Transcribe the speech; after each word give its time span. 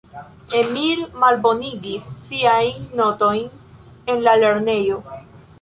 Emil 0.59 1.01
malbonigis 1.23 2.09
siajn 2.29 2.89
notojn 3.03 3.47
en 4.15 4.29
la 4.29 4.37
lernejo. 4.45 5.01